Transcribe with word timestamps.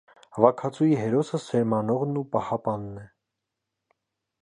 Հավաքածուի 0.37 0.95
հերոսը 1.01 1.41
«սերմանողն 1.45 2.19
ու 2.23 2.25
պահապանն» 2.37 2.99
է։ 3.03 3.05